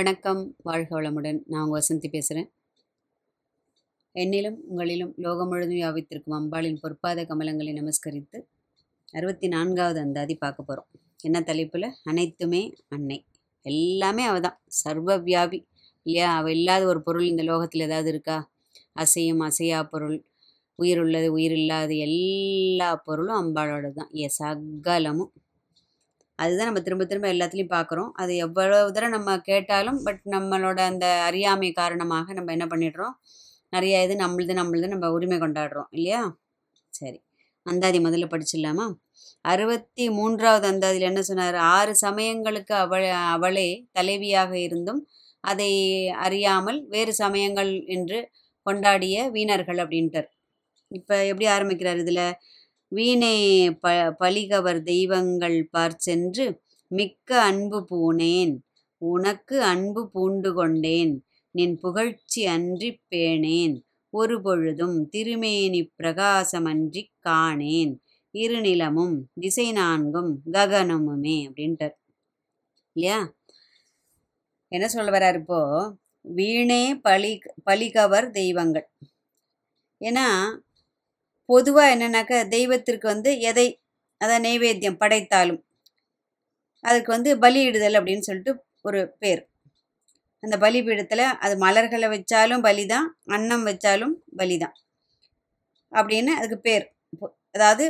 வணக்கம். 0.00 0.54
வாழ்க 0.62 1.00
வளமுடன். 1.00 1.42
நான் 1.46 1.64
உங்கள் 1.64 1.80
வசந்தி 1.80 2.08
பேசுகிறேன் 2.10 2.50
என்னிலும் 4.14 4.56
உங்களிலும் 4.70 5.14
லோகம் 5.16 5.48
முழுதும் 5.48 5.76
யாவித்திருக்கும் 5.76 6.36
அம்பாளின் 6.36 6.78
பொற்பாத 6.82 7.24
கமலங்களை 7.24 7.72
நமஸ்கரித்து 7.72 8.38
அறுபத்தி 9.12 9.48
நான்காவது 9.48 10.00
அந்தாதி 10.00 10.34
பார்க்க 10.34 10.62
போகிறோம் 10.62 10.88
என்ன 11.22 11.40
தலைப்பில்? 11.40 11.94
அனைத்துமே 12.04 12.72
அன்னை. 12.88 13.24
எல்லாமே 13.62 14.24
அவள் 14.24 14.40
தான். 14.40 14.60
சர்வ 14.66 15.18
வியாபி. 15.18 15.66
இல்லையா? 16.02 16.36
அவள் 16.36 16.52
இல்லாத 16.52 16.86
ஒரு 16.86 17.02
பொருள் 17.02 17.24
இந்த 17.24 17.42
லோகத்தில் 17.42 17.80
ஏதாவது 17.80 18.08
இருக்கா? 18.08 18.50
அசையும் 18.92 19.40
அசையா 19.40 19.84
பொருள். 19.84 20.24
உயிர் 20.74 20.98
உள்ளது 20.98 21.32
உயிர் 21.32 21.52
இல்லாத 21.52 21.94
எல்லா 21.94 22.96
பொருளும் 22.96 23.40
அம்பாளோட 23.42 23.92
தான். 23.92 24.10
எ 24.12 24.28
சகலமும் 24.28 25.32
அதுதான் 26.40 26.68
நம்ம 26.68 26.80
திரும்ப 26.80 27.04
திரும்ப 27.04 27.26
எல்லாத்துலேயும் 27.34 27.74
பார்க்குறோம் 27.76 28.10
அது 28.14 28.32
எவ்வளவு 28.36 28.92
தடவை 28.92 29.10
நம்ம 29.18 29.38
கேட்டாலும் 29.40 29.98
பட் 30.04 30.22
நம்மளோட 30.30 30.78
அந்த 30.90 31.06
அறியாமை 31.28 31.70
காரணமாக 31.72 32.32
நம்ம 32.32 32.52
என்ன 32.52 32.66
பண்ணிடுறோம்? 32.66 33.14
நிறைய 33.72 34.04
இது 34.04 34.14
நம்மளுது 34.24 34.54
நம்மளுது 34.60 34.88
நம்ம 34.88 35.10
உரிமை 35.10 35.38
கொண்டாடுறோம் 35.38 35.90
இல்லையா? 35.90 36.22
சரி. 36.94 37.18
அந்தாதி 37.66 37.98
முதல்ல 37.98 38.26
படிச்சிடலாமா? 38.30 38.86
அறுபத்தி 39.44 40.04
மூன்றாவது 40.10 40.66
அந்தாதியில் 40.70 41.08
என்ன 41.10 41.22
சொன்னார்? 41.22 41.56
ஆறு 41.74 41.92
சமயங்களுக்கு 41.96 42.74
அவள் 42.74 43.06
அவளே 43.34 43.68
தலைவியாக 43.98 44.52
இருந்தும் 44.66 45.00
அதை 45.44 45.70
அறியாமல் 46.18 46.78
வேறு 46.88 47.12
சமயங்கள் 47.14 47.72
என்று 47.96 48.18
கொண்டாடிய 48.66 49.16
வீணர்கள் 49.30 49.78
அப்படின்ட்டார். 49.78 50.28
இப்போ 50.90 51.16
எப்படி 51.26 51.46
ஆரம்பிக்கிறார் 51.48 51.98
இதில்? 51.98 52.24
வீணே 52.92 53.34
ப 53.80 53.88
பலிகவர் 54.20 54.80
தெய்வங்கள் 54.82 55.68
பார் 55.70 55.96
சென்று 55.96 56.62
மிக்க 56.90 57.42
அன்பு 57.42 57.78
பூணேன் 57.90 58.54
உனக்கு 59.02 59.62
அன்பு 59.62 60.10
பூண்டு 60.10 60.54
கொண்டேன் 60.54 61.12
நின் 61.54 61.76
புகழ்ச்சி 61.80 62.46
அன்றி 62.46 63.00
பேணேன். 63.10 63.76
ஒரு 64.14 64.42
பொழுதும் 64.42 65.08
திருமேனி 65.08 65.92
பிரகாசமன்றி 66.02 67.02
காணேன். 67.28 67.92
இருநிலமும் 68.34 69.16
திசை 69.34 69.72
நான்கும் 69.72 70.42
ககனமுமே 70.52 71.36
அப்படின்ட்டார். 71.48 71.96
இல்லையா? 72.92 73.20
என்ன 74.72 74.88
சொல்ல 74.88 75.10
வர்றார் 75.10 75.38
இப்போ? 75.38 75.60
வீணே 76.20 76.94
பலி 76.94 77.38
பலிகவர் 77.70 78.30
தெய்வங்கள். 78.30 78.88
ஏன்னா 80.00 80.26
பொதுவாக 81.50 81.92
என்னென்னாக்கா 81.94 82.38
தெய்வத்திற்கு 82.48 83.06
வந்து 83.06 83.30
எதை? 83.50 83.68
அதை 84.20 84.36
நைவேத்தியம் 84.38 85.00
படைத்தாலும். 85.02 85.60
அதுக்கு 86.84 87.10
வந்து 87.12 87.30
பலியிடுதல் 87.44 87.98
அப்படின்னு 88.00 88.26
சொல்லிட்டு 88.28 88.52
ஒரு 88.82 89.00
பேர். 89.18 89.42
அந்த 90.42 90.56
பலிபீடத்தில் 90.56 91.24
அது 91.44 91.54
மலர்களை 91.56 92.08
வச்சாலும் 92.08 92.64
பலி 92.68 92.84
தான் 92.86 93.06
அன்னம் 93.26 93.64
வச்சாலும் 93.66 94.14
பலி 94.36 94.56
தான் 94.58 94.74
அப்படின்னு 95.92 96.32
அதுக்கு 96.38 96.58
பேர். 96.68 96.86
அதாவது 97.52 97.84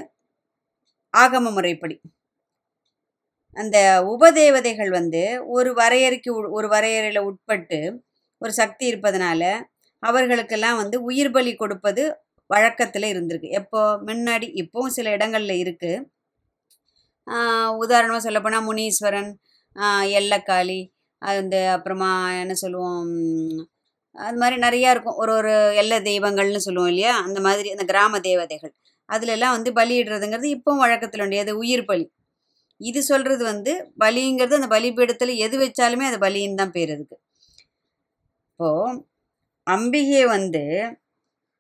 ஆகம 1.14 1.50
முறைப்படி. 1.52 1.96
அந்த 3.56 3.76
உபதேவதைகள் 4.14 4.90
வந்து 4.90 5.22
ஒரு 5.56 5.70
வரையறைக்கு 5.74 6.30
ஒரு 6.58 6.68
வரையறையில் 6.68 7.26
உட்பட்டு 7.28 7.78
ஒரு 8.42 8.52
சக்தி 8.52 8.84
இருப்பதனால 8.90 9.42
அவர்களுக்கெல்லாம் 10.02 10.76
வந்து 10.76 10.96
உயிர் 11.02 11.32
பலி 11.32 11.52
கொடுப்பது 11.54 12.02
வழக்கத்தில் 12.50 13.10
இருந்திருக்கு. 13.12 13.48
எப்போ? 13.60 13.80
முன்னாடி. 14.08 14.46
இப்போவும் 14.62 14.94
சில 14.98 15.10
இடங்களில் 15.16 15.60
இருக்குது 15.64 15.98
உதாரணமாக 17.84 18.22
சொல்லப்போனால் 18.26 18.66
முனீஸ்வரன் 18.68 19.30
எல்லக்காளி 20.20 20.80
அந்த 21.22 21.56
அப்புறமா 21.76 22.10
என்ன 22.42 22.54
சொல்லுவோம் 22.62 23.10
அது 24.14 24.38
மாதிரி 24.42 24.56
நிறையா 24.66 24.88
இருக்கும். 24.94 25.18
ஒரு 25.22 25.32
ஒரு 25.38 25.52
எல்லை 25.82 25.98
தெய்வங்கள்னு 26.08 26.62
சொல்லுவோம் 26.66 26.90
இல்லையா? 26.92 27.14
அந்த 27.26 27.38
மாதிரி 27.46 27.68
அந்த 27.74 27.84
கிராம 27.92 28.20
தேவதைகள். 28.28 28.72
அதுலெல்லாம் 29.08 29.54
வந்து 29.56 29.70
பலியிடுறதுங்கிறது 29.72 30.48
இப்போவும் 30.56 30.82
வழக்கத்தில் 30.84 31.22
உண்டு. 31.24 31.42
அது 31.44 31.52
உயிர் 31.62 31.88
பலி. 31.90 32.06
இது 32.80 33.00
சொல்கிறது 33.10 33.44
வந்து 33.52 33.72
பலிங்கிறது 34.04 34.58
அந்த 34.58 34.68
பலிபீடத்தில் 34.76 35.34
எது 35.46 35.56
வச்சாலுமே 35.64 36.06
அது 36.10 36.18
பலின்னு 36.26 36.60
தான் 36.62 36.74
பேர் 36.76 36.92
அதுக்கு. 36.96 37.16
இப்போது 38.60 38.98
அம்பிகை 39.66 40.24
வந்து 40.36 40.64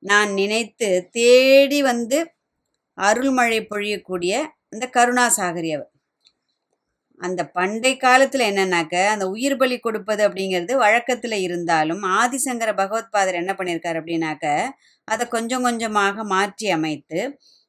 நான் 0.02 0.30
நினைத்து 0.32 0.88
தேடி 1.18 1.78
வந்து 1.82 2.18
அருள்மழை 2.98 3.60
பொழியக்கூடிய 3.62 4.32
அந்த 4.72 4.84
கருணாசாகரி 4.96 5.70
அவர். 5.76 5.90
அந்த 7.20 7.40
பண்டை 7.56 7.92
காலத்தில் 7.96 8.48
என்னன்னாக்க 8.50 8.94
அந்த 9.14 9.24
உயிர் 9.28 9.56
பலி 9.56 9.76
கொடுப்பது 9.78 10.22
அப்படிங்கிறது 10.26 10.74
வழக்கத்தில் 10.74 11.36
இருந்தாலும் 11.46 12.02
ஆதிசங்கர 12.20 12.70
பகவத்பாதர் 12.74 13.40
என்ன 13.42 13.52
பண்ணியிருக்காரு 13.54 14.00
அப்படின்னாக்க 14.00 14.46
அதை 15.08 15.24
கொஞ்சம் 15.28 15.62
கொஞ்சமாக 15.62 16.24
மாற்றி 16.24 16.68
அமைத்து 16.70 17.20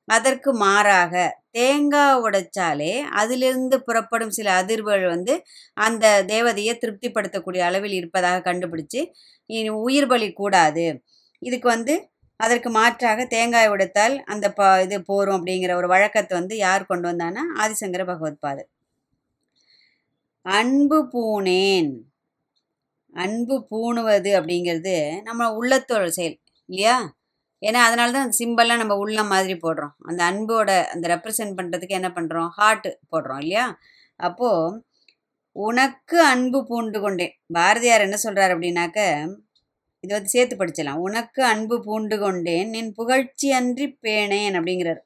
அதற்கு 0.07 0.51
மாறாக 0.63 1.13
தேங்காய் 1.51 2.21
உடைச்சாலே 2.25 2.93
அதிலிருந்து 3.21 3.75
புறப்படும் 3.83 4.33
சில 4.37 4.47
அதிர்வுகள் 4.61 5.05
வந்து 5.05 5.33
அந்த 5.77 6.05
தேவதையை 6.33 6.73
திருப்திப்படுத்தக்கூடிய 6.77 7.61
அளவில் 7.69 7.95
இருப்பதாக 7.99 8.43
கண்டுபிடிச்சு 8.49 9.01
உயிர் 9.85 10.07
பலி 10.07 10.27
கூடாது. 10.33 10.85
இதுக்கு 11.41 11.67
வந்து 11.67 11.93
அதற்கு 12.41 12.69
மாற்றாக 12.77 13.25
தேங்காய் 13.33 13.71
உடைத்தால் 13.73 14.15
அந்த 14.33 14.45
ப 14.57 14.69
இது 14.85 14.97
போரும் 15.09 15.37
அப்படிங்கிற 15.37 15.73
ஒரு 15.79 15.87
வழக்கத்தை 15.93 16.33
வந்து 16.39 16.55
யார் 16.65 16.89
கொண்டு 16.91 17.07
வந்தான்னா 17.11 17.43
ஆதிசங்கர 17.63 18.03
பகவத்பாதர் 18.11 18.69
அன்பு 20.45 20.99
பூனேன் 21.11 21.91
அன்பு 23.13 23.55
பூணுவது 23.69 24.31
அப்படிங்கிறது 24.39 24.95
நம்ம 25.27 25.47
உள்ளத்தோட 25.59 26.03
செயல் 26.17 26.37
இல்லையா? 26.69 26.95
ஏன்னா 27.61 27.79
அதனால 27.87 28.13
தான் 28.15 28.25
அந்த 28.25 28.37
சிம்பிளாக 28.41 28.81
நம்ம 28.81 28.95
உள்ளம் 29.03 29.31
மாதிரி 29.33 29.55
போடுறோம். 29.65 29.93
அந்த 30.09 30.21
அன்போட 30.29 30.69
அந்த 30.93 31.05
ரெப்ரசன்ட் 31.13 31.57
பண்ணுறதுக்கு 31.59 31.97
என்ன 31.99 32.09
பண்ணுறோம் 32.17 32.49
ஹார்ட்டு 32.57 32.91
போடுறோம் 33.13 33.41
இல்லையா? 33.43 33.65
அப்போது 34.19 34.79
உனக்கு 35.55 36.17
அன்பு 36.33 36.59
பூண்டு 36.69 36.97
கொண்டேன். 37.05 37.33
பாரதியார் 37.57 38.05
என்ன 38.07 38.17
சொல்கிறார் 38.25 38.53
அப்படின்னாக்க 38.55 38.99
இது 40.03 40.11
வந்து 40.15 40.33
சேர்த்து 40.35 40.55
படிச்சிடலாம். 40.57 41.03
உனக்கு 41.07 41.41
அன்பு 41.43 41.75
பூண்டு 41.85 42.15
கொண்டேன் 42.19 42.71
நின் 42.75 42.91
புகழ்ச்சி 42.99 43.47
அன்றி 43.59 43.87
பேணேன் 44.05 44.55
அப்படிங்கிறார். 44.59 45.01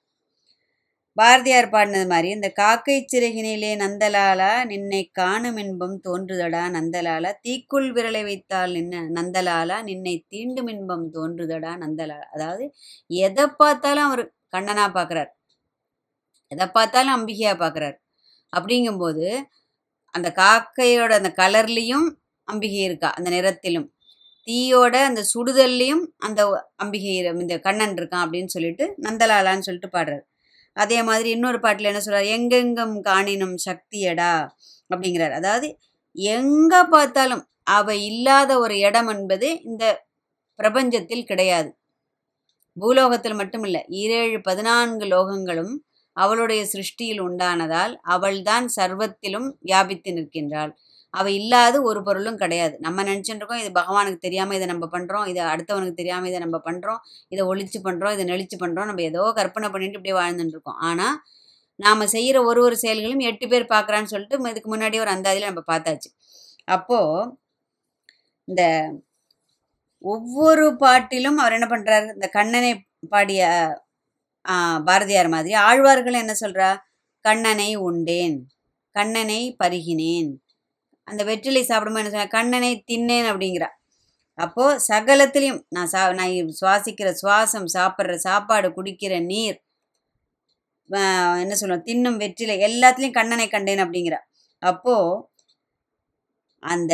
பாரதியார் 1.18 1.70
பாடினது 1.74 2.08
மாதிரி 2.12 2.30
இந்த 2.36 2.48
காக்கை 2.54 2.96
சிறகினிலே 3.12 3.70
நந்தலாலா 3.82 4.50
நின்னை 4.72 5.02
காணும் 5.20 5.60
இன்பம் 5.64 5.96
தோன்றுதடா 6.06 6.64
நந்தலாலா 6.74 7.32
தீக்குள் 7.46 7.88
விரலை 7.98 8.24
வைத்தால் 8.24 8.74
நின்ன 8.78 9.04
நந்தலாலா 9.18 9.78
நின்னை 9.90 10.16
தீண்டும் 10.34 10.70
இன்பம் 10.74 11.06
தோன்றுதடா 11.16 11.72
நந்தலாலா. 11.84 12.28
அதாவது 12.36 12.66
எதை 13.10 13.46
பார்த்தாலும் 13.62 14.08
அவர் 14.10 14.24
கண்ணனா 14.56 14.88
பார்க்குறார் 14.98 15.32
எதை 16.52 16.68
பார்த்தாலும் 16.70 17.16
அம்பிகையாக 17.18 17.58
பார்க்குறார் 17.64 17.98
அப்படிங்கும்போது 18.54 19.28
அந்த 20.14 20.28
காக்கையோட 20.44 21.12
அந்த 21.20 21.32
கலர்லேயும் 21.42 22.08
அம்பிகை 22.48 22.82
இருக்கா 22.90 23.10
அந்த 23.18 23.30
நிறத்திலும். 23.30 23.88
தீயோட 24.48 24.96
அந்த 25.10 25.22
சுடுதல்லையும் 25.34 26.04
அந்த 26.18 26.42
அம்பிகை 26.76 27.14
இந்த 27.44 27.56
கண்ணன் 27.60 27.96
இருக்கான் 28.00 28.26
அப்படின்னு 28.26 28.54
சொல்லிட்டு 28.56 28.86
நந்தலாலான்னு 29.02 29.66
சொல்லிட்டு 29.68 29.90
பாடுறாரு. 29.98 30.24
அதே 30.78 31.00
மாதிரி 31.04 31.30
இன்னொரு 31.30 31.60
பாட்டில் 31.60 31.90
என்ன 31.92 32.02
சொல்கிறார் 32.02 32.32
எங்கெங்கும் 32.36 32.96
காணினும் 33.02 33.56
சக்தியடா 33.68 34.34
அப்படிங்கிறார். 34.90 35.32
அதாவது 35.32 35.68
எங்கே 36.16 36.82
பார்த்தாலும் 36.90 37.44
அவள் 37.78 38.02
இல்லாத 38.02 38.52
ஒரு 38.60 38.76
இடம் 38.80 39.08
என்பது 39.08 39.48
இந்த 39.62 39.84
பிரபஞ்சத்தில் 40.60 41.24
கிடையாது. 41.24 41.70
பூலோகத்தில் 42.78 43.38
மட்டுமில்லை 43.40 43.82
ஈரேழு 44.02 44.40
பதினான்கு 44.44 45.06
லோகங்களும் 45.06 45.74
அவளுடைய 46.18 46.62
சிருஷ்டியில் 46.74 47.22
உண்டானதால் 47.22 47.94
அவள்தான் 48.16 48.68
சர்வத்திலும் 48.78 49.48
வியாபித்து 49.60 50.12
நிற்கின்றாள். 50.14 50.72
அவள் 51.20 51.36
இல்லாத 51.40 51.76
ஒரு 51.90 52.00
பொருளும் 52.08 52.40
கிடையாது. 52.44 52.76
நம்ம 52.86 53.04
நினச்சிட்டு 53.10 53.42
இருக்கோம் 53.42 53.62
இது 53.64 53.72
பகவானுக்கு 53.80 54.20
தெரியாமல் 54.28 54.58
இதை 54.60 54.68
நம்ம 54.74 54.86
பண்ணுறோம் 54.96 55.26
இதை 55.32 55.42
அடுத்தவனுக்கு 55.54 56.00
தெரியாமல் 56.02 56.30
இதை 56.32 56.40
நம்ம 56.46 56.58
பண்ணுறோம் 56.68 57.00
இதை 57.34 57.44
ஒழிச்சு 57.52 57.80
பண்ணுறோம் 57.88 58.14
இதை 58.16 58.26
நெளிச்சு 58.32 58.58
பண்ணுறோம் 58.64 58.90
நம்ம 58.92 59.04
ஏதோ 59.12 59.24
கற்பனை 59.40 59.70
பண்ணிட்டு 59.76 60.00
இப்படியே 60.00 60.18
வாழ்ந்துட்டு 60.22 60.56
இருக்கோம் 60.58 60.80
ஆனால் 60.90 61.16
நாம் 61.80 62.12
செய்கிற 62.16 62.38
ஒரு 62.50 62.60
ஒரு 62.68 62.76
செயல்களும் 62.84 63.26
எட்டு 63.30 63.46
பேர் 63.48 63.72
பார்க்குறான்னு 63.74 64.12
சொல்லிட்டு 64.14 64.52
இதுக்கு 64.54 64.70
முன்னாடி 64.74 64.98
ஒரு 65.06 65.12
அந்தாதியில் 65.16 65.50
நம்ம 65.52 65.64
பார்த்தாச்சு. 65.72 66.10
அப்போது 66.68 67.26
இந்த 68.48 68.64
ஒவ்வொரு 70.04 70.66
பாட்டிலும் 70.84 71.40
அவர் 71.42 71.56
என்ன 71.58 71.68
பண்ணுறாரு 71.72 72.08
இந்த 72.16 72.28
கண்ணனை 72.38 72.72
பாடிய 73.14 73.42
பாரதியார் 74.88 75.30
மாதிரி 75.36 75.54
ஆழ்வார்கள் 75.68 76.22
என்ன 76.24 76.34
சொல்கிறா 76.44 76.70
கண்ணனை 77.26 77.70
உண்டேன் 77.88 78.36
கண்ணனை 78.96 79.40
பருகினேன் 79.62 80.32
அந்த 81.08 81.22
வெற்றிலை 81.30 81.64
சாப்பிடும்போது 81.70 82.04
என்ன 82.04 82.14
சொன்ன 82.16 82.32
கண்ணனை 82.38 82.72
தின்னேன் 82.90 83.28
அப்படிங்கிறா. 83.32 83.70
அப்போது 84.38 84.80
சகலத்திலையும் 84.90 85.60
நான் 85.76 85.92
சா 85.94 86.02
நான் 86.20 86.54
சுவாசிக்கிற 86.60 87.10
சுவாசம் 87.22 87.68
சாப்பிட்ற 87.76 88.16
சாப்பாடு 88.28 88.70
குடிக்கிற 88.78 89.14
நீர் 89.32 89.58
என்ன 91.44 91.54
சொல்லுவோம் 91.60 91.86
தின்னும் 91.90 92.18
வெற்றிலை 92.24 92.56
எல்லாத்துலேயும் 92.68 93.18
கண்ணனை 93.20 93.46
கண்டேன் 93.54 93.84
அப்படிங்கிறா. 93.86 94.20
அப்போது 94.64 95.22
அந்த 96.64 96.94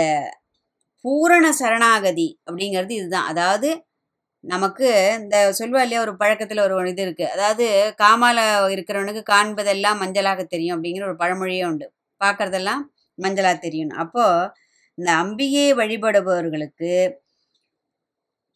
பூரண 1.05 1.45
சரணாகதி 1.61 2.27
அப்படிங்கிறது 2.47 2.93
இதுதான். 2.99 3.29
அதாவது 3.31 3.69
நமக்கு 4.43 4.87
இந்த 5.21 5.37
சொல்வா 5.59 5.81
இல்லையா 5.85 6.03
ஒரு 6.05 6.13
பழக்கத்தில் 6.21 6.63
ஒரு 6.65 6.75
இது 6.93 7.03
இருக்குது 7.07 7.31
அதாவது 7.35 7.65
காமால 8.03 8.37
இருக்கிறவனுக்கு 8.75 9.23
காண்பதெல்லாம் 9.33 9.99
மஞ்சளாக 10.03 10.43
தெரியும் 10.53 10.75
அப்படிங்கிற 10.77 11.05
ஒரு 11.09 11.17
பழமொழியே 11.23 11.65
உண்டு. 11.71 11.87
பார்க்குறதெல்லாம் 12.21 12.81
மஞ்சளாக 13.23 13.57
தெரியும் 13.65 13.93
அப்போது 14.03 14.51
இந்த 14.97 15.09
அம்பிகையை 15.23 15.71
வழிபடுபவர்களுக்கு 15.81 16.91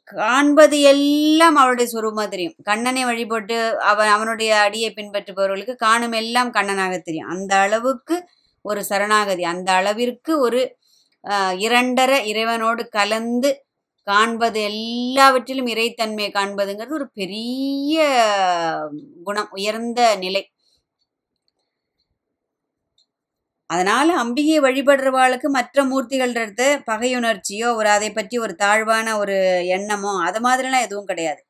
காண்பது 0.09 0.77
எல்லாம் 0.91 1.55
அவருடைய 1.61 1.87
சுரூபமாக 1.93 2.27
தெரியும். 2.33 2.55
கண்ணனை 2.69 3.03
வழிபட்டு 3.09 3.57
அவன் 3.91 4.11
அவனுடைய 4.15 4.51
அடியை 4.65 4.89
பின்பற்றுபவர்களுக்கு 4.97 5.75
காணும் 5.85 6.15
எல்லாம் 6.21 6.51
கண்ணனாக 6.57 6.95
தெரியும். 7.07 7.31
அந்த 7.35 7.53
அளவுக்கு 7.65 8.15
ஒரு 8.65 8.81
சரணாகதி. 8.91 9.43
அந்த 9.53 9.69
அளவிற்கு 9.79 10.33
ஒரு 10.47 10.61
இரண்டரை 11.67 12.17
இறைவனோடு 12.31 12.83
கலந்து 12.97 13.49
காண்பது 14.07 14.59
எல்லாவற்றிலும் 14.71 15.69
இறைத்தன்மையை 15.73 16.31
காண்பதுங்கிறது 16.37 16.97
ஒரு 16.99 17.07
பெரிய 17.19 17.97
குணம் 19.27 19.49
உயர்ந்த 19.57 20.01
நிலை. 20.23 20.43
அதனால் 23.69 24.11
அம்பிகையை 24.21 24.59
வழிபடுறவாளுக்கு 24.65 25.47
மற்ற 25.57 25.83
மூர்த்திகள்ன்றது 25.91 26.67
பகையுணர்ச்சியோ 26.89 27.69
ஒரு 27.79 27.89
அதை 27.95 28.09
பற்றி 28.11 28.35
ஒரு 28.37 28.53
தாழ்வான 28.63 29.07
ஒரு 29.21 29.35
எண்ணமோ 29.77 30.13
அது 30.27 30.39
மாதிரிலாம் 30.45 30.85
எதுவும் 30.87 31.09
கிடையாது. 31.11 31.41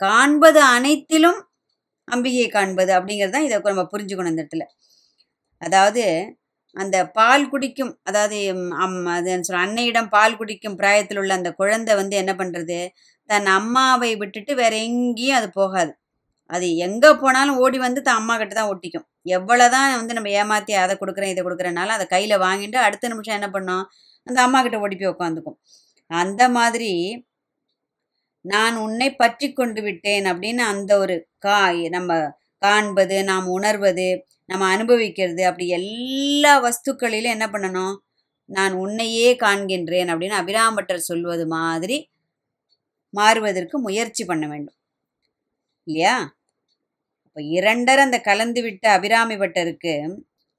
காண்பது 0.00 0.60
அனைத்திலும் 0.76 1.40
அம்பிகையை 2.08 2.48
காண்பது 2.50 2.92
அப்படிங்கிறது 2.98 3.34
தான் 3.36 3.46
இதை 3.48 3.58
நம்ம 3.70 3.86
புரிஞ்சுக்கணும் 3.94 4.32
இந்த 4.34 4.44
இடத்துல. 4.44 4.64
அதாவது 5.62 6.04
அந்த 6.76 6.96
பால் 7.18 7.44
குடிக்கும் 7.52 7.92
அதாவது 8.08 8.38
அம் 8.84 8.98
அது 9.16 9.30
என்ன 9.36 9.56
அன்னையிடம் 9.62 10.10
பால் 10.16 10.38
குடிக்கும் 10.40 10.78
பிராயத்தில் 10.80 11.20
உள்ள 11.22 11.32
அந்த 11.38 11.50
குழந்தை 11.60 11.94
வந்து 12.00 12.16
என்ன 12.22 12.32
பண்ணுறது 12.40 12.78
தன் 13.30 13.48
அம்மாவை 13.58 14.10
விட்டுட்டு 14.22 14.52
வேற 14.56 14.74
எங்கேயும் 14.88 15.38
அது 15.40 15.48
போகாது. 15.54 15.92
அது 16.50 16.66
எங்கே 16.86 17.10
போனாலும் 17.22 17.60
ஓடி 17.64 17.78
வந்து 17.86 18.00
தான் 18.06 18.18
அம்மா 18.20 18.34
கிட்ட 18.40 18.54
தான் 18.58 18.70
ஒட்டிக்கும். 18.72 19.06
எவ்வளோதான் 19.36 19.88
வந்து 20.00 20.16
நம்ம 20.16 20.32
ஏமாற்றி 20.40 20.74
அதை 20.84 20.94
கொடுக்குறேன் 21.00 21.32
இதை 21.34 21.42
கொடுக்குறனால 21.46 21.94
அதை 21.98 22.06
கையில் 22.14 22.42
வாங்கிட்டு 22.46 22.78
அடுத்த 22.86 23.08
நிமிஷம் 23.12 23.36
என்ன 23.38 23.48
பண்ணோம்? 23.56 23.84
அந்த 24.26 24.38
அம்மா 24.46 24.58
கிட்ட 24.66 24.76
ஓடி 24.84 24.96
போய் 25.00 25.12
உட்காந்துக்கும் 25.14 25.58
அந்த 26.10 26.42
மாதிரி 26.56 26.92
நான் 28.44 28.76
உன்னை 28.84 29.08
பற்றி 29.22 29.46
கொண்டு 29.52 29.80
விட்டேன் 29.86 30.26
அப்படின்னு 30.32 30.62
அந்த 30.72 30.92
ஒரு 31.02 31.14
கா 31.46 31.58
நம்ம 31.96 32.12
காண்பது 32.62 33.16
நாம் 33.30 33.46
உணர்வது 33.56 34.08
நம்ம 34.50 34.66
அனுபவிக்கிறது 34.74 35.42
அப்படி 35.50 35.66
எல்லா 35.78 36.52
வஸ்துக்களிலும் 36.66 37.34
என்ன 37.36 37.46
பண்ணணும்? 37.54 37.94
நான் 38.50 38.74
உன்னையே 38.84 39.28
காண்கின்றேன் 39.44 40.10
அப்படின்னு 40.12 40.36
அபிராமட்டர் 40.42 41.06
சொல்வது 41.10 41.44
மாதிரி 41.56 41.96
மாறுவதற்கு 43.14 43.76
முயற்சி 43.86 44.24
பண்ண 44.30 44.44
வேண்டும். 44.52 44.76
இல்லையா? 45.86 46.14
அப்போ 47.26 47.40
இரண்டர் 47.56 47.98
அந்த 47.98 48.18
கலந்து 48.20 48.60
விட்ட 48.62 48.84
அபிராமி 48.90 49.36
பட்டருக்கு 49.36 49.94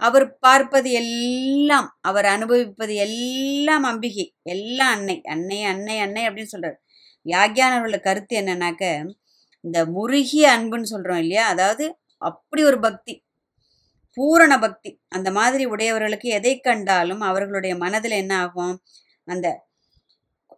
அவர் 0.01 0.25
பார்ப்பது 0.39 0.89
எல்லாம் 1.01 1.87
அவர் 2.01 2.25
அனுபவிப்பது 2.25 2.93
எல்லாம் 3.05 3.83
அம்பிகை 3.83 4.25
எல்லாம் 4.55 4.91
அன்னை 4.95 5.15
அன்னை 5.25 5.59
அன்னை 5.63 5.95
அன்னை 5.99 6.23
அப்படின்னு 6.27 6.53
சொல்கிறார் 6.55 6.77
யாக்யானவர்களோட 7.25 7.99
கருத்து 8.01 8.35
என்னன்னாக்க 8.41 8.83
இந்த 9.63 9.79
முருகிய 9.95 10.45
அன்புன்னு 10.55 10.91
சொல்கிறோம் 10.93 11.17
இல்லையா? 11.17 11.45
அதாவது 11.47 11.85
அப்படி 12.21 12.61
ஒரு 12.63 12.79
பக்தி 12.79 13.13
பூரண 14.17 14.53
பக்தி. 14.59 14.91
அந்த 15.09 15.29
மாதிரி 15.31 15.63
உடையவர்களுக்கு 15.65 16.27
எதை 16.29 16.53
கண்டாலும் 16.59 17.21
அவர்களுடைய 17.21 17.73
மனதில் 17.77 18.15
என்ன 18.23 18.33
ஆகும்? 18.37 18.75
அந்த 19.27 19.47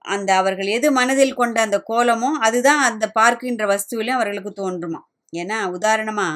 அந்த 0.05 0.35
அவர்கள் 0.35 0.67
எது 0.67 0.91
மனதில் 0.91 1.33
கொண்ட 1.33 1.57
அந்த 1.61 1.77
கோலமோ 1.89 2.29
அதுதான் 2.39 2.81
அந்த 2.81 3.05
பார்க்கின்ற 3.11 3.63
வஸ்துவிலையும் 3.65 4.17
அவர்களுக்கு 4.19 4.51
தோன்றுமா? 4.61 4.99
ஏன்னா 5.33 5.57
உதாரணமா 5.77 6.27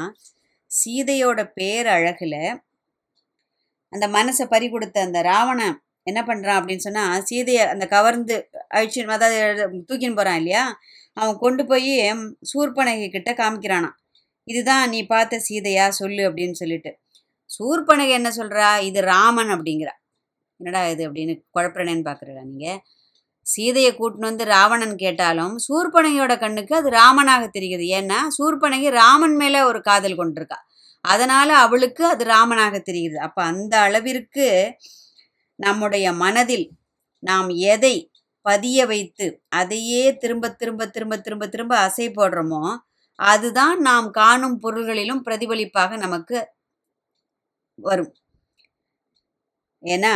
சீதையோட 0.72 1.42
பேர் 1.54 1.88
அழகில் 1.88 2.40
அந்த 3.94 4.06
மனசை 4.08 4.46
பறி 4.48 4.68
கொடுத்த 4.70 4.98
அந்த 5.02 5.22
ராவணன் 5.22 5.76
என்ன 6.04 6.22
பண்ணுறான் 6.22 6.60
அப்படின்னு 6.60 6.78
சொன்னால் 6.78 7.24
சீதையை 7.24 7.64
அந்த 7.66 7.86
கவர்ந்து 7.88 8.36
அழிச்சு 8.76 9.02
அதாவது 9.08 9.38
தூக்கின்னு 9.90 10.20
போகிறான் 10.20 10.40
இல்லையா? 10.42 10.64
அவன் 11.18 11.38
கொண்டு 11.38 11.64
போய் 11.66 11.92
சூர்பனகை 12.52 13.08
கிட்ட 13.10 13.32
காமிக்கிறானான் 13.34 13.98
இதுதான் 14.48 14.90
நீ 14.90 15.00
பார்த்த 15.06 15.42
சீதையா? 15.50 15.86
சொல்லு 15.90 16.24
அப்படின்னு 16.30 16.52
சொல்லிட்டு. 16.52 16.92
சூர்பனகை 17.50 18.10
என்ன 18.10 18.30
சொல்கிறா 18.30 18.70
இது 18.82 19.00
ராமன் 19.02 19.52
அப்படிங்கிறா. 19.56 19.94
என்னடா 20.60 20.82
இது? 20.94 21.04
அப்படின்னு 21.10 21.34
குழப்பறேன்னு 21.56 22.06
பார்க்குறா 22.10 22.44
நீங்கள் 22.52 22.80
சீதையை 23.46 23.92
கூட்டின்னு 23.96 24.30
வந்து 24.30 24.46
ராவணன் 24.46 24.96
கேட்டாலும் 24.96 25.56
சூர்பனகையோட 25.66 26.34
கண்ணுக்கு 26.40 26.74
அது 26.76 26.90
ராமனாக 26.92 27.44
தெரிகிறது 27.48 27.88
ஏன்னா 28.00 28.20
சூர்பனகி 28.38 28.90
ராமன் 29.02 29.36
மேல 29.36 29.66
ஒரு 29.68 29.82
காதல் 29.82 30.20
கொண்டிருக்கா. 30.20 30.60
அதனால 31.06 31.50
அவளுக்கு 31.58 32.04
அது 32.06 32.24
ராமனாக 32.26 32.76
தெரிகிறது 32.80 33.20
அப்ப 33.28 33.40
அந்த 33.44 33.74
அளவிற்கு 33.80 34.48
நம்முடைய 35.60 36.06
மனதில் 36.24 36.68
நாம் 37.24 37.50
எதை 37.74 37.96
பதிய 38.46 38.80
வைத்து 38.86 39.28
அதையே 39.60 40.04
திரும்ப 40.18 40.50
திரும்ப 40.54 40.88
திரும்ப 40.88 41.18
திரும்ப 41.20 41.46
திரும்ப 41.48 41.74
அசை 41.88 42.08
போடுறோமோ 42.16 42.64
அதுதான் 43.20 43.80
நாம் 43.82 44.08
காணும் 44.12 44.58
பொருள்களிலும் 44.60 45.24
பிரதிபலிப்பாக 45.24 45.98
நமக்கு 45.98 46.38
வரும். 47.80 48.12
ஏன்னா 49.84 50.14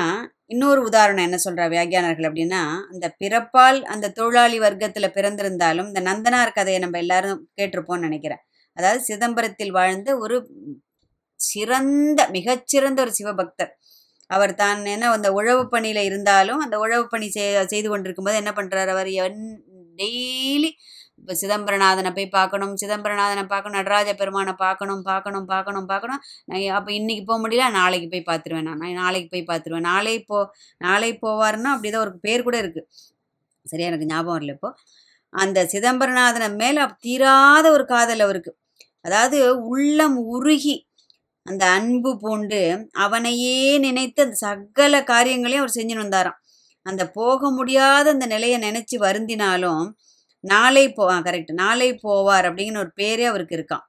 இன்னொரு 0.50 0.82
உதாரணம் 0.82 1.24
என்ன 1.24 1.38
சொல்றா 1.44 1.66
வியாகியானர்கள் 1.68 2.28
அப்படின்னா 2.28 2.62
அந்த 2.90 3.16
பிறப்பால் 3.20 3.82
அந்த 3.86 4.12
தொழிலாளி 4.12 4.60
வர்க்கத்தில் 4.60 5.14
பிறந்திருந்தாலும் 5.14 5.88
இந்த 5.88 6.02
நந்தனார் 6.02 6.54
கதையை 6.54 6.82
நம்ம 6.82 6.98
எல்லாரும் 6.98 7.50
கேட்டிருப்போம்னு 7.58 8.00
நினைக்கிறேன். 8.00 8.42
அதாவது 8.78 9.04
சிதம்பரத்தில் 9.04 9.72
வாழ்ந்த 9.72 10.18
ஒரு 10.18 10.36
சிறந்த 11.40 12.30
மிகச்சிறந்த 12.30 13.02
ஒரு 13.02 13.12
சிவபக்தர். 13.12 13.72
அவர் 14.30 14.54
தான் 14.56 14.86
என்ன 14.86 15.12
அந்த 15.12 15.32
உழவு 15.32 15.70
பணியில் 15.70 16.04
இருந்தாலும் 16.04 16.60
அந்த 16.60 16.80
உழவு 16.80 17.08
பணி 17.08 17.28
செய்- 17.28 17.66
செய்து 17.66 17.90
கொண்டிருக்கும் 17.90 18.26
போது 18.26 18.38
என்ன 18.38 18.52
பண்ணுறாரு 18.52 18.88
அவர்? 18.88 19.10
டெய்லி 19.98 20.70
இப்போ 21.20 21.34
சிதம்பரநாதனை 21.42 22.10
போய் 22.18 22.28
பார்க்கணும் 22.36 22.74
சிதம்பரநாதனை 22.82 23.44
பார்க்கணும் 23.54 23.78
நடராஜ 23.80 24.10
பெருமானை 24.20 24.54
பார்க்கணும் 24.64 25.02
பார்க்கணும் 25.10 25.48
பார்க்கணும் 25.54 25.88
பார்க்கணும். 25.92 26.22
நான் 26.50 26.66
அப்போ 26.78 26.92
இன்றைக்கி 27.00 27.24
போக 27.30 27.40
முடியல 27.44 27.66
நாளைக்கு 27.80 28.08
போய் 28.14 28.28
பார்த்துருவேன் 28.30 28.68
நான். 28.70 28.82
நான் 28.84 29.00
நாளைக்கு 29.04 29.30
போய் 29.34 29.50
பார்த்துருவேன். 29.52 29.88
நாளை 29.92 30.16
போ 30.30 30.40
நாளை 30.82 31.12
போவாருன்னா 31.26 31.72
அப்படிதான் 31.76 32.06
ஒரு 32.08 32.14
பேர் 32.26 32.46
கூட 32.48 32.58
இருக்குது 32.64 32.88
சரியா? 33.66 33.90
எனக்கு 33.92 34.10
ஞாபகம் 34.14 34.36
வரல 34.38 34.56
இப்போது 34.58 34.78
அந்த 35.34 35.60
சிதம்பரநாதனை 35.74 36.48
மேலே 36.62 36.84
தீராத 37.06 37.66
ஒரு 37.76 37.86
காதல் 37.94 38.26
அவருக்கு. 38.28 38.52
அதாவது 39.08 39.40
உள்ளம் 39.74 40.18
உருகி 40.36 40.76
அந்த 41.46 41.64
அன்பு 41.78 42.12
பூண்டு 42.24 42.62
அவனையே 43.06 43.58
நினைத்து 43.86 44.20
அந்த 44.26 44.38
சகல 44.46 44.96
காரியங்களையும் 45.12 45.64
அவர் 45.64 45.78
செஞ்சுன்னு 45.78 46.06
வந்தாராம். 46.06 46.38
அந்த 46.86 47.04
போக 47.20 47.50
முடியாத 47.52 48.06
அந்த 48.16 48.26
நிலையை 48.34 48.58
நினைச்சு 48.68 48.98
வருந்தினாலும் 49.08 49.84
நாளை 50.44 50.94
போ 50.94 51.06
கரெக்ட் 51.20 51.54
நாளை 51.56 51.90
போவார் 52.04 52.48
அப்படிங்கிற 52.50 52.78
ஒரு 52.78 52.92
பேரே 52.98 53.26
அவருக்கு 53.26 53.56
இருக்கான் 53.56 53.86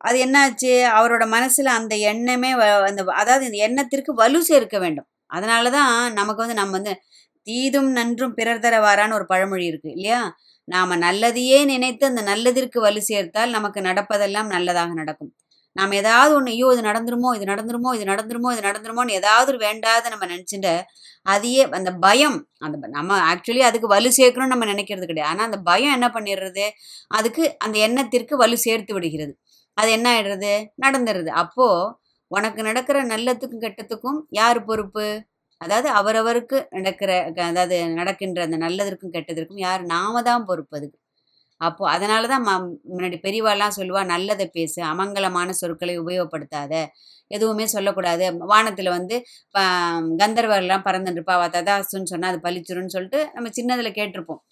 அது 0.00 0.18
என்னாச்சு? 0.26 0.70
அவரோட 0.90 1.24
மனசுல 1.28 1.68
அந்த 1.72 1.94
எண்ணமே 2.10 2.50
வ- 2.54 2.86
அந்த 2.86 3.02
அதாவது 3.14 3.44
இந்த 3.44 3.58
எண்ணத்திற்கு 3.58 4.14
வலு 4.14 4.40
சேர்க்க 4.44 4.78
வேண்டும். 4.78 5.06
அதனால 5.30 5.70
தான் 5.70 5.90
நமக்கு 6.12 6.42
வந்து 6.42 6.54
நம்ம 6.54 6.70
வந்து 6.70 6.94
தீதும் 7.46 7.90
நன்றும் 7.90 8.34
பிறர் 8.34 8.58
தர 8.58 8.76
வாரான்னு 8.80 9.12
ஒரு 9.12 9.26
பழமொழி 9.26 9.66
இருக்கு 9.66 9.90
இல்லையா? 9.90 10.20
நாம 10.68 10.96
நல்லதையே 10.96 11.64
நினைத்து 11.64 12.06
அந்த 12.06 12.22
நல்லதிற்கு 12.22 12.78
வலு 12.80 13.02
சேர்த்தால் 13.02 13.50
நமக்கு 13.50 13.80
நடப்பதெல்லாம் 13.80 14.46
நல்லதாக 14.46 14.94
நடக்கும். 14.94 15.32
நாம் 15.76 15.92
ஏதாவது 15.92 16.32
ஒன்று 16.34 16.52
ஐயோ 16.52 16.68
இது 16.72 16.82
நடந்துருமோ 16.82 17.30
இது 17.36 17.44
நடந்துருமோ 17.44 17.90
இது 17.96 18.06
நடந்துருமோ 18.10 18.50
இது 18.52 18.62
நடந்துருமோன்னு 18.62 19.18
ஏதாவது 19.18 19.48
ஒரு 19.52 19.58
வேண்டாத 19.58 20.08
நம்ம 20.08 20.26
நினச்சிட்டு 20.26 20.72
அதையே 21.26 21.62
அந்த 21.72 21.90
பயம் 22.00 22.36
அந்த 22.58 22.88
நம்ம 22.90 23.18
ஆக்சுவலி 23.30 23.62
அதுக்கு 23.66 23.88
வலு 23.88 24.10
சேர்க்கணும்னு 24.18 24.54
நம்ம 24.54 24.66
நினைக்கிறது 24.66 25.06
கிடையாது. 25.06 25.30
ஆனால் 25.30 25.48
அந்த 25.48 25.58
பயம் 25.62 25.94
என்ன 25.94 26.08
பண்ணிடுறது? 26.10 26.66
அதுக்கு 27.10 27.44
அந்த 27.58 27.78
எண்ணத்திற்கு 27.78 28.36
வலு 28.36 28.56
சேர்த்து 28.58 28.94
விடுகிறது. 28.94 29.32
அது 29.76 29.90
என்ன 29.90 30.06
ஆயிடுறது? 30.12 30.52
நடந்துடுது 30.82 31.30
அப்போது 31.42 31.90
உனக்கு 32.30 32.62
நடக்கிற 32.62 32.98
நல்லத்துக்கும் 33.06 33.64
கெட்டத்துக்கும் 33.66 34.18
யார் 34.32 34.60
பொறுப்பு? 34.64 35.06
அதாவது 35.60 35.88
அவரவருக்கு 35.92 36.58
நடக்கிற 36.70 37.10
க- 37.36 37.44
அதாவது 37.44 37.76
நடக்கின்ற 37.94 38.42
அந்த 38.42 38.58
நல்லதற்கும் 38.58 39.14
கெட்டதற்கும் 39.14 39.60
யார்? 39.60 39.82
நாம 39.86 40.22
தான் 40.22 40.46
பொறுப்பு 40.46 40.74
அதுக்கு. 40.78 40.98
அப்போ 41.60 41.90
அதனால 41.90 42.26
தான் 42.26 42.44
ம 42.46 42.52
முன்னாடி 42.90 43.16
பெரியவாள்லாம் 43.22 43.76
சொல்லுவா 43.76 44.02
நல்லதை 44.04 44.46
பேசு 44.48 44.82
அமங்கலமான 44.82 45.50
சொற்களை 45.52 46.00
உபயோகப்படுத்தாத. 46.00 46.72
எதுவுமே 47.30 47.66
சொல்லக்கூடாது. 47.66 48.24
வானத்தில் 48.46 48.88
வந்து 48.88 49.16
ப- 49.54 49.64
கந்தர்வர்லாம் 50.22 50.86
பறந்துட்டுருப்பா 50.86 51.34
அவ 51.38 51.48
ததாசுன்னு 51.48 52.12
சொன்னால் 52.12 52.32
அது 52.32 52.40
பழிச்சிரும்னு 52.42 52.94
சொல்லிட்டு 52.96 53.30
நம்ம 53.34 53.50
சின்னதில் 53.50 53.96
கேட்டிருப்போம். 53.98 54.42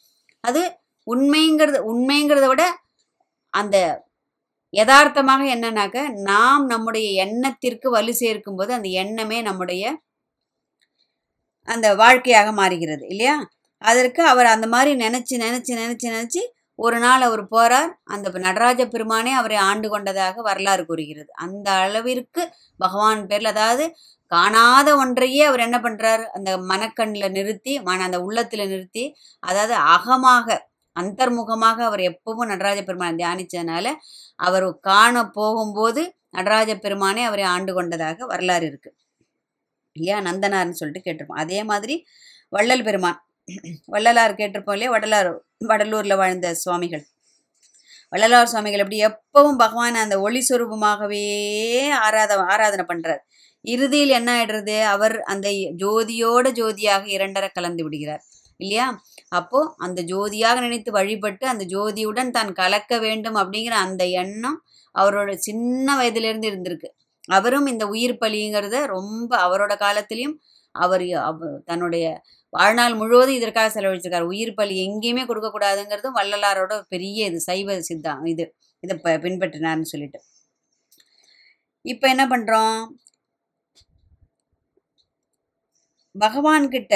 அது 0.44 0.62
உண்மைங்கிறது 1.06 1.78
உண்மைங்கிறத 1.90 2.46
விட 2.46 2.62
அந்த 3.54 3.76
யதார்த்தமாக 4.74 5.42
என்னன்னாக்க 5.54 5.98
நாம் 6.22 6.64
நம்முடைய 6.66 7.08
எண்ணத்திற்கு 7.24 7.90
வலு 7.90 8.14
சேர்க்கும் 8.14 8.56
போது 8.56 8.72
அந்த 8.72 8.88
எண்ணமே 9.02 9.42
நம்முடைய 9.42 9.84
அந்த 11.68 11.86
வாழ்க்கையாக 11.94 12.52
மாறுகிறது 12.52 13.04
இல்லையா? 13.08 13.36
அதற்கு 13.82 14.22
அவர் 14.24 14.46
அந்த 14.46 14.66
மாதிரி 14.66 14.92
நினச்சி 15.04 15.34
நினச்சி 15.38 15.72
நினச்சி 15.80 16.06
நினச்சி 16.08 16.42
ஒரு 16.78 16.98
நாள் 16.98 17.20
அவர் 17.20 17.42
போறார். 17.48 17.90
அந்த 18.04 18.38
நடராஜ 18.38 18.86
பெருமானே 18.86 19.32
அவரை 19.32 19.56
ஆண்டு 19.56 19.88
கொண்டதாக 19.88 20.42
வரலாறு 20.42 20.86
கூறுகிறது. 20.86 21.30
அந்த 21.36 21.70
அளவிற்கு 21.70 22.42
பகவான் 22.76 23.22
பேர்ல 23.26 23.44
அதாவது 23.44 23.84
காணாத 24.32 24.88
ஒன்றையே 24.96 25.42
அவர் 25.42 25.60
என்ன 25.60 25.78
பண்றார்? 25.78 26.24
அந்த 26.28 26.50
மனக்கண்ணில் 26.58 27.30
நிறுத்தி 27.30 27.80
மன 27.80 28.04
அந்த 28.04 28.18
உள்ளத்துல 28.18 28.66
நிறுத்தி 28.68 29.04
அதாவது 29.40 29.74
அகமாக 29.94 30.58
அந்தர்முகமாக 30.96 31.78
அவர் 31.88 32.00
எப்பவும் 32.00 32.50
நடராஜ 32.52 32.78
பெருமானை 32.82 33.14
தியானிச்சதுனால 33.20 33.86
அவர் 34.38 34.66
காண 34.80 35.24
போகும்போது 35.30 36.02
நடராஜ 36.30 36.70
பெருமானே 36.76 37.22
அவரை 37.24 37.44
ஆண்டு 37.54 37.72
கொண்டதாக 37.74 38.26
வரலாறு 38.26 38.66
இருக்கு. 38.66 38.90
இல்லையா? 39.96 40.18
நந்தனார்னு 40.20 40.78
சொல்லிட்டு 40.80 41.06
கேட்டிருப்போம். 41.06 41.42
அதே 41.44 41.60
மாதிரி 41.64 41.94
வள்ளல் 42.52 42.84
பெருமான். 42.84 43.18
வள்ளலார் 43.84 44.34
கேட்டிருப்போம் 44.34 44.72
இல்லையா? 44.72 44.90
வடலார் 44.90 45.38
வடலூர்ல 45.68 46.16
வாழ்ந்த 46.16 46.54
சுவாமிகள். 46.54 47.06
வள்ளலார் 48.08 48.46
சுவாமிகள் 48.46 48.80
அப்படி 48.80 49.04
எப்பவும் 49.04 49.56
பகவான் 49.56 49.94
அந்த 49.94 50.20
ஒளி 50.20 50.46
சொரூபமாகவே 50.48 51.24
ஆராத 51.90 52.36
ஆராதனை 52.36 52.84
பண்றார். 52.88 53.18
இறுதியில் 53.60 54.08
என்ன 54.08 54.44
ஆயிடுறது? 54.44 54.82
அவர் 54.82 55.20
அந்த 55.22 55.48
ஜோதியோட 55.50 56.50
ஜோதியாக 56.50 57.08
இரண்டரை 57.08 57.48
கலந்து 57.48 57.82
விடுகிறார் 57.82 58.24
இல்லையா? 58.56 59.02
அப்போ 59.28 59.74
அந்த 59.76 60.02
ஜோதியாக 60.02 60.60
நினைத்து 60.60 60.92
வழிபட்டு 60.92 61.46
அந்த 61.46 61.64
ஜோதியுடன் 61.64 62.30
தான் 62.30 62.52
கலக்க 62.52 62.98
வேண்டும் 62.98 63.34
அப்படிங்கிற 63.34 63.70
அந்த 63.70 64.06
எண்ணம் 64.06 64.62
அவரோட 64.98 65.34
சின்ன 65.34 65.96
வயதிலிருந்து 65.96 66.50
இருந்திருக்கு. 66.50 66.86
அவரும் 67.28 67.66
இந்த 67.66 67.86
உயிர் 67.86 68.18
பலிங்கிறத 68.20 68.86
ரொம்ப 68.86 69.36
அவரோட 69.38 69.70
காலத்திலையும் 69.70 70.34
அவர் 70.72 71.12
அவ- 71.12 71.60
தன்னுடைய 71.64 72.22
வாழ்நாள் 72.52 72.94
முழுவதும் 73.00 73.38
இதற்காக 73.38 73.68
செலவழிச்சிருக்காரு. 73.74 74.30
உயிர் 74.34 74.56
பலி 74.58 74.74
எங்கேயுமே 74.86 75.24
கொடுக்கக்கூடாதுங்கிறதும் 75.30 76.18
வள்ளலாரோட 76.20 76.74
பெரிய 76.94 77.26
இது 77.30 77.40
சைவ 77.48 77.78
சித்தம் 77.90 78.24
இது. 78.32 78.44
இதை 78.82 78.94
ப 79.04 79.14
பின்பற்றினார்னு 79.24 79.90
சொல்லிட்டு. 79.92 80.20
இப்போ 81.84 82.06
என்ன 82.14 82.24
பண்ணுறோம் 82.32 82.78
பகவான் 86.14 86.66
கிட்ட 86.74 86.94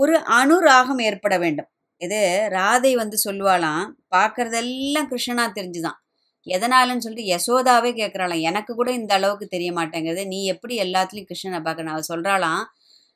ஒரு 0.00 0.14
அனுராகம் 0.40 1.00
ஏற்பட 1.08 1.34
வேண்டும். 1.44 1.68
இது 2.00 2.20
ராதை 2.56 2.92
வந்து 3.02 3.16
சொல்லுவாளாம் 3.26 3.84
பார்க்கறதெல்லாம் 4.14 5.08
கிருஷ்ணனா 5.10 5.44
தெரிஞ்சுதான். 5.58 5.98
எதனாலன்னு 6.46 7.04
சொல்லிட்டு 7.04 7.32
யசோதாவே 7.34 7.90
கேட்குறாளாம் 8.00 8.44
எனக்கு 8.50 8.72
கூட 8.80 8.90
இந்த 9.00 9.12
அளவுக்கு 9.18 9.46
தெரிய 9.54 9.70
மாட்டேங்குது. 9.78 10.22
நீ 10.32 10.38
எப்படி 10.54 10.74
எல்லாத்துலேயும் 10.86 11.28
கிருஷ்ணனை 11.30 11.60
பார்க்கணும்? 11.66 11.92
அவள் 11.94 12.10
சொல்கிறாளாம் 12.12 12.62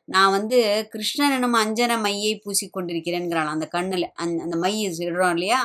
நான் 0.08 0.30
வந்து 0.30 0.58
கிருஷ்ணன் 0.92 1.34
எனும் 1.36 1.56
அஞ்சன 1.62 1.96
மையை 2.04 2.32
பூசிக்கொண்டிருக்கிறேங்கிறாள் 2.44 3.50
அந்த 3.54 3.66
கண்ணில் 3.74 4.06
அந் 4.22 4.34
அந்த 4.44 4.56
மையை 4.56 4.88
சொல்கிறோம் 4.98 5.34
இல்லையா? 5.36 5.60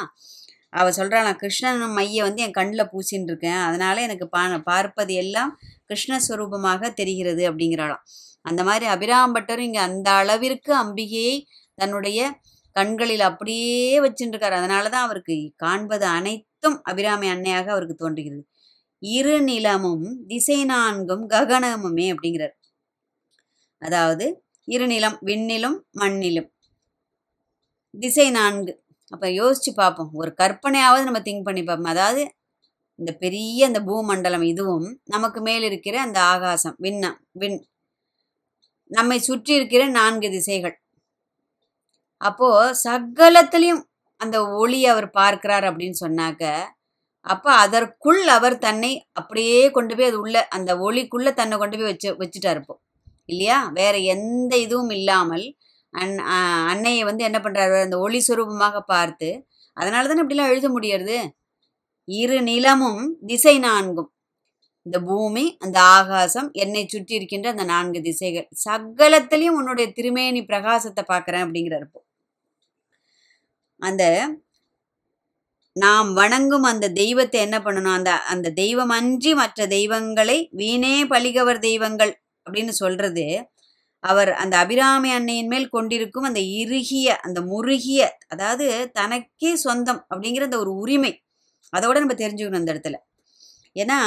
அவ 0.73 0.88
சொல்கிறாளாம் 0.97 1.39
கிருஷ்ணன் 1.41 1.83
மையை 1.97 2.21
வந்து 2.27 2.43
என் 2.45 2.57
கண்ணில் 2.59 2.89
பூசின்னு 2.93 3.29
இருக்கேன் 3.31 3.62
அதனால 3.67 3.95
எனக்கு 4.01 4.25
பா 4.27 4.41
பார்ப்பது 4.69 5.13
எல்லாம் 5.23 5.51
கிருஷ்ணஸ்வரூபமாக 5.89 6.91
தெரிகிறது 6.93 7.43
அப்படிங்கிறாளாம். 7.50 8.03
அந்த 8.45 8.62
மாதிரி 8.69 8.85
அபிராம்பட்டரும் 8.95 9.67
இங்கே 9.69 9.81
அந்த 9.89 10.09
அளவிற்கு 10.21 10.71
அம்பிகையை 10.83 11.35
தன்னுடைய 11.77 12.19
கண்களில் 12.75 13.25
அப்படியே 13.29 13.75
வச்சுட்டுருக்காரு 14.05 14.55
அதனால 14.62 14.85
தான் 14.89 15.05
அவருக்கு 15.07 15.35
காண்பது 15.57 16.05
அனைத்தும் 16.17 16.77
அபிராமி 16.91 17.27
அன்னையாக 17.35 17.67
அவருக்கு 17.75 17.97
தோன்றுகிறது. 18.03 18.43
இரு 19.03 19.38
நிலமும் 19.47 20.07
திசை 20.27 20.59
நான்கும் 20.65 21.25
ககனமுமே 21.29 22.07
அப்படிங்கிறார். 22.13 22.55
அதாவது 23.83 24.25
இருநிலம் 24.67 25.17
விண்ணிலும் 25.27 25.77
மண்ணிலும். 26.01 26.49
திசை 27.93 28.27
நான்கு. 28.31 28.73
அப்போ 29.11 29.27
யோசிச்சு 29.39 29.71
பார்ப்போம் 29.73 30.11
ஒரு 30.13 30.31
கற்பனையாவது 30.41 31.03
நம்ம 31.07 31.21
திங்க் 31.27 31.47
பண்ணி 31.47 31.63
பார்ப்போம் 31.63 31.93
அதாவது 31.93 32.21
இந்த 32.99 33.11
பெரிய 33.23 33.67
அந்த 33.67 33.79
பூமண்டலம் 33.81 34.45
இதுவும் 34.51 34.87
நமக்கு 35.05 35.39
மேல் 35.41 35.65
இருக்கிற 35.69 35.95
அந்த 36.01 36.19
ஆகாசம் 36.33 36.75
விண்ணம் 36.85 37.17
விண். 37.41 37.59
நம்மை 38.91 39.17
சுற்றி 39.19 39.51
இருக்கிற 39.55 39.83
நான்கு 39.99 40.27
திசைகள். 40.29 40.75
அப்போ 42.21 42.49
சகலத்திலையும் 42.83 43.81
அந்த 44.21 44.37
ஒளி 44.61 44.79
அவர் 44.85 45.07
பார்க்கிறார் 45.11 45.65
அப்படின்னு 45.69 45.97
சொன்னாக்க 46.03 46.43
அப்போ 47.25 47.49
அதற்குள் 47.63 48.21
அவர் 48.27 48.55
தன்னை 48.57 48.91
அப்படியே 49.13 49.59
கொண்டு 49.71 49.93
போய் 49.95 50.09
அது 50.09 50.17
உள்ள 50.23 50.37
அந்த 50.49 50.71
ஒளிக்குள்ள 50.85 51.29
தன்னை 51.33 51.55
கொண்டு 51.57 51.77
போய் 51.77 51.91
வச்சு 51.91 52.09
வச்சுட்டார் 52.21 52.59
இப்போ. 52.61 52.75
இல்லையா? 53.29 53.57
வேற 53.73 53.95
எந்த 54.13 54.53
இதுவும் 54.65 54.93
இல்லாமல் 54.99 55.45
அன் 55.93 56.13
அன்னையை 56.71 57.03
வந்து 57.09 57.23
என்ன 57.23 57.39
பண்றாரு? 57.39 57.77
அந்த 57.87 57.97
ஒளி 58.05 58.19
சுரூபமாக 58.27 58.77
பார்த்து 58.93 59.29
அதனால 59.77 60.07
தானே 60.07 60.23
இப்படிலாம் 60.23 60.51
எழுத 60.53 60.67
முடியறது? 60.69 61.17
இரு 62.07 62.37
நிலமும் 62.49 63.03
திசை 63.25 63.55
நான்கும். 63.59 64.09
இந்த 64.85 64.97
பூமி 65.09 65.43
அந்த 65.59 65.77
ஆகாசம் 65.97 66.47
என்னை 66.53 66.81
சுற்றி 66.85 67.13
இருக்கின்ற 67.19 67.47
அந்த 67.53 67.65
நான்கு 67.73 67.99
திசைகள். 68.01 68.47
சகலத்திலையும் 68.65 69.57
உன்னுடைய 69.59 69.87
திருமேனி 69.97 70.41
பிரகாசத்தை 70.51 71.03
பார்க்குறேன் 71.11 71.45
அப்படிங்கிறப்போ 71.45 71.99
அந்த 73.81 74.03
நாம் 75.75 76.09
வணங்கும் 76.13 76.65
அந்த 76.71 76.87
தெய்வத்தை 77.01 77.39
என்ன 77.41 77.57
பண்ணணும்? 77.59 77.95
அந்த 77.99 78.11
அந்த 78.33 78.47
தெய்வம் 78.61 78.91
அன்றி 78.97 79.31
மற்ற 79.33 79.65
தெய்வங்களை 79.67 80.37
வீணே 80.51 80.95
பழிகவர் 81.03 81.59
தெய்வங்கள். 81.59 82.13
அப்படின்னு 82.47 82.73
சொல்றது 82.81 83.25
அவர் 84.03 84.31
அந்த 84.33 84.55
அபிராமி 84.57 85.09
அன்னையின் 85.12 85.47
மேல் 85.47 85.67
கொண்டிருக்கும் 85.69 86.23
அந்த 86.23 86.41
இறுகிய 86.62 87.07
அந்த 87.27 87.39
முருகிய 87.41 88.01
அதாவது 88.27 88.67
தனக்கே 88.93 89.51
சொந்தம் 89.55 90.01
அப்படிங்கிற 90.09 90.43
அந்த 90.43 90.59
ஒரு 90.59 90.71
உரிமை 90.75 91.12
அதோட 91.73 91.95
நம்ம 92.03 92.15
தெரிஞ்சுக்கணும் 92.15 92.62
அந்த 92.62 92.73
இடத்துல. 92.73 92.97
ஏன்னா 93.75 94.00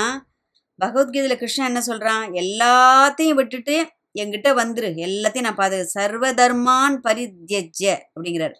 பகவத்கீதையில் 0.78 1.38
கிருஷ்ணன் 1.38 1.66
என்ன 1.66 1.80
சொல்றான்? 1.86 2.24
எல்லாத்தையும் 2.42 3.38
விட்டுட்டு 3.40 3.76
என்கிட்ட 4.18 4.48
வந்துரு 4.60 4.88
எல்லாத்தையும் 5.08 5.48
நான் 5.48 5.54
பாது 5.54 5.78
சர்வ 5.86 6.24
தர்மான் 6.32 6.96
பரித்யஜ்ய 7.06 7.88
அப்படிங்கிறார். 8.14 8.56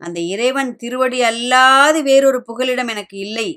அந்த 0.00 0.18
இறைவன் 0.34 0.70
திருவடி 0.76 1.18
அல்லாது 1.22 1.98
வேறொரு 2.02 2.38
புகலிடம் 2.42 2.88
எனக்கு 2.88 3.16
இல்லை 3.18 3.48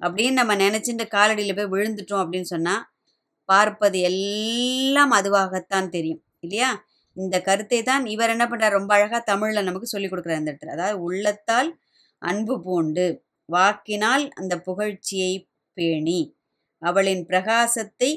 அப்படின்னு 0.00 0.32
நம்ம 0.32 0.54
நினைச்சுட்டு 0.56 1.04
காலடியில் 1.16 1.56
போய் 1.56 1.72
விழுந்துட்டோம் 1.74 2.22
அப்படின்னு 2.24 2.50
சொன்னா 2.54 2.74
பார்ப்பது 3.48 3.98
எல்லாம் 4.00 5.12
அதுவாகத்தான் 5.12 5.88
தெரியும் 5.88 6.22
இல்லையா? 6.40 6.70
இந்த 7.16 7.36
கருத்தை 7.40 7.80
தான் 7.82 8.04
இவர் 8.06 8.30
என்ன 8.30 8.44
பண்ணுறார் 8.46 8.78
ரொம்ப 8.78 8.92
அழகாக 8.94 9.22
தமிழில் 9.22 9.64
நமக்கு 9.64 9.88
சொல்லிக் 9.88 10.12
கொடுக்குறார் 10.12 10.40
இந்த 10.40 10.52
இடத்துல. 10.52 10.74
அதாவது 10.76 10.98
உள்ளத்தால் 11.00 11.70
அன்பு 12.22 12.54
பூண்டு 12.62 13.06
வாக்கினால் 13.48 14.24
அந்த 14.34 14.54
புகழ்ச்சியை 14.58 15.32
பேணி 15.76 16.20
அவளின் 16.82 17.22
பிரகாசத்தை 17.26 18.10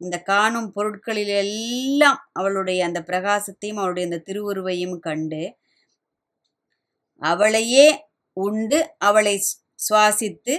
இந்த 0.00 0.16
காணும் 0.22 0.70
பொருட்களில் 0.72 1.34
எல்லாம் 1.42 2.18
அவளுடைய 2.32 2.80
அந்த 2.86 3.00
பிரகாசத்தையும் 3.00 3.80
அவளுடைய 3.80 4.08
அந்த 4.08 4.22
திருவுருவையும் 4.28 4.96
கண்டு 4.98 5.42
அவளையே 7.22 7.86
உண்டு 8.36 8.78
அவளை 8.98 9.36
சுவாசித்து 9.78 10.54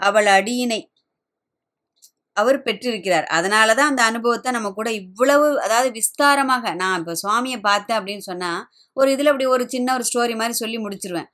அவள் 0.00 0.28
அடியினை 0.28 0.80
அவர் 2.38 2.58
பெற்றிருக்கிறார். 2.66 3.26
அதனால 3.36 3.68
தான் 3.74 3.90
அந்த 3.92 4.02
அனுபவத்தை 4.10 4.50
நம்ம 4.56 4.68
கூட 4.72 4.88
இவ்வளவு 5.00 5.46
அதாவது 5.64 5.90
விஸ்தாரமாக 5.98 6.74
நான் 6.74 6.98
இப்போ 7.00 7.14
சுவாமியை 7.22 7.58
பார்த்தேன் 7.68 7.98
அப்படின்னு 7.98 8.24
சொன்னால் 8.30 8.60
ஒரு 8.96 9.08
இதில் 9.14 9.30
அப்படி 9.32 9.48
ஒரு 9.56 9.64
சின்ன 9.74 9.94
ஒரு 9.96 10.04
ஸ்டோரி 10.10 10.36
மாதிரி 10.40 10.56
சொல்லி 10.62 10.78
முடிச்சிருவேன். 10.84 11.30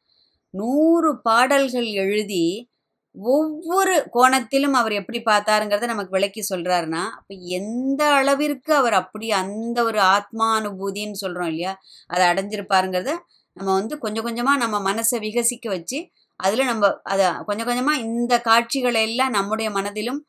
நூறு 0.55 1.11
பாடல்கள் 1.29 1.91
எழுதி 2.05 2.45
ஒவ்வொரு 3.17 3.95
கோணத்திலும் 4.15 4.77
அவர் 4.79 4.95
எப்படி 5.01 5.19
பார்த்தாருங்கிறத 5.23 5.89
நமக்கு 5.91 6.17
விளக்கி 6.17 6.43
சொல்கிறாருன்னா 6.45 7.03
அப்போ 7.17 7.35
எந்த 7.59 8.03
அளவிற்கு 8.15 8.73
அவர் 8.75 8.97
அப்படி 9.03 9.27
அந்த 9.41 9.79
ஒரு 9.85 10.01
ஆத்மானுபூதின்னு 10.15 11.23
சொல்கிறோம் 11.23 11.51
இல்லையா 11.53 11.73
அதை 12.11 12.23
அடைஞ்சிருப்பாருங்கிறத 12.31 13.13
நம்ம 13.57 13.69
வந்து 13.73 13.97
கொஞ்சம் 13.99 14.27
கொஞ்சமாக 14.27 14.63
நம்ம 14.63 14.77
மனசை 14.89 15.19
விகசிக்க 15.19 15.67
வச்சு 15.69 15.99
அதில் 16.41 16.71
நம்ம 16.71 16.87
அதை 17.05 17.27
கொஞ்சம் 17.49 17.69
கொஞ்சமாக 17.69 18.03
இந்த 18.07 18.35
காட்சிகளை 18.41 19.03
எல்லாம் 19.03 19.35
நம்முடைய 19.37 19.69
மனதிலும் 19.71 20.21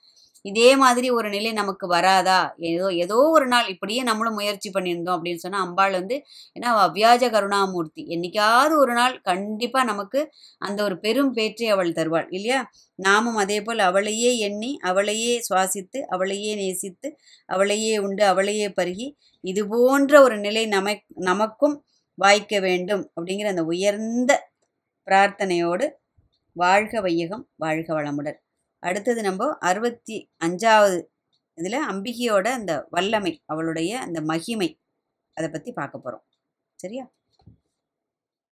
இதே 0.45 0.69
மாதிரி 0.75 1.07
ஒரு 1.11 1.27
நிலை 1.29 1.51
நமக்கு 1.53 1.85
வராதா? 1.87 2.39
ஏதோ 2.69 2.87
ஏதோ 3.03 3.17
ஒரு 3.29 3.47
நாள் 3.47 3.67
இப்படியே 3.67 4.01
நம்மளும் 4.03 4.33
முயற்சி 4.33 4.69
பண்ணியிருந்தோம் 4.69 5.17
அப்படின்னு 5.17 5.43
சொன்னால் 5.43 5.65
அம்பாள் 5.65 5.91
வந்து 5.91 6.15
ஏன்னா 6.55 6.71
அவ்வியாஜ 6.83 7.23
கருணாமூர்த்தி. 7.29 8.03
என்னைக்காவது 8.15 8.75
ஒரு 8.77 8.93
நாள் 8.93 9.15
கண்டிப்பாக 9.23 9.85
நமக்கு 9.85 10.21
அந்த 10.61 10.79
ஒரு 10.83 10.97
பெரும் 10.99 11.31
பேற்றை 11.33 11.69
அவள் 11.69 11.91
தருவாள் 11.93 12.27
இல்லையா? 12.29 12.59
நாமும் 12.99 13.35
அதே 13.35 13.57
போல் 13.61 13.81
அவளையே 13.81 14.31
எண்ணி 14.39 14.71
அவளையே 14.83 15.33
சுவாசித்து 15.47 16.01
அவளையே 16.09 16.51
நேசித்து 16.55 17.09
அவளையே 17.49 17.95
உண்டு 17.99 18.23
அவளையே 18.25 18.69
பருகி 18.77 19.07
இது 19.43 19.63
போன்ற 19.67 20.21
ஒரு 20.21 20.37
நிலை 20.37 20.65
நமக் 20.67 21.05
நமக்கும் 21.23 21.75
வாய்க்க 22.17 22.59
வேண்டும் 22.59 23.03
அப்படிங்கிற 23.15 23.47
அந்த 23.47 23.63
உயர்ந்த 23.65 24.31
பிரார்த்தனையோடு 25.07 25.87
வாழ்க 26.55 27.01
வையகம் 27.01 27.45
வாழ்க 27.55 27.89
வளமுடன். 27.93 28.37
அடுத்தது 28.84 29.22
நம்ம 29.22 29.58
அறுபத்தி 29.62 30.17
அஞ்சாவது 30.44 31.00
இதில் 31.58 31.79
அம்பிகையோட 31.89 32.48
அந்த 32.51 32.74
வல்லமை 32.89 33.34
அவளுடைய 33.46 33.91
அந்த 34.00 34.22
மகிமை 34.22 34.70
அதை 35.38 35.50
பற்றி 35.50 35.72
பார்க்க 35.74 36.00
போகிறோம் 36.00 36.25
சரியா? 36.79 37.05